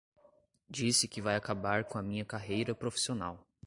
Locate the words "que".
1.07-1.21